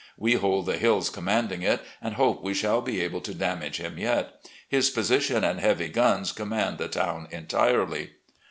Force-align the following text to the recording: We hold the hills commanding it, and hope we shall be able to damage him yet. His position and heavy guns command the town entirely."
We 0.17 0.33
hold 0.33 0.65
the 0.65 0.77
hills 0.79 1.11
commanding 1.11 1.61
it, 1.61 1.79
and 2.01 2.15
hope 2.15 2.41
we 2.41 2.55
shall 2.55 2.81
be 2.81 3.01
able 3.01 3.21
to 3.21 3.35
damage 3.35 3.77
him 3.77 3.99
yet. 3.99 4.41
His 4.67 4.89
position 4.89 5.43
and 5.43 5.59
heavy 5.59 5.89
guns 5.89 6.31
command 6.31 6.79
the 6.79 6.87
town 6.87 7.27
entirely." 7.29 8.09